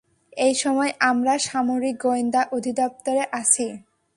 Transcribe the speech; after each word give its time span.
এই 0.37 0.53
সময় 0.53 0.91
আমরা 1.01 1.33
সামরিক 1.47 1.95
গোয়েন্দা 2.01 2.41
অধিদপ্তরে 2.51 3.23
আছি। 3.39 3.67